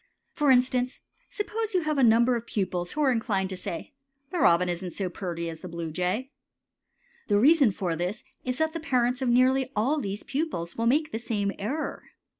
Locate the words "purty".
5.11-5.47